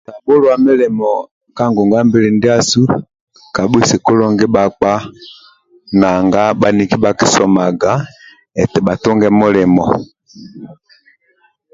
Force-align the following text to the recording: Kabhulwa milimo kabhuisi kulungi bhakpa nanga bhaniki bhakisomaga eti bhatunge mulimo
Kabhulwa 1.55 2.03
milimo 2.13 2.89
kabhuisi 3.55 3.95
kulungi 4.05 4.45
bhakpa 4.53 4.93
nanga 5.99 6.41
bhaniki 6.59 6.95
bhakisomaga 7.03 7.91
eti 8.61 8.79
bhatunge 8.85 9.27
mulimo 9.39 9.85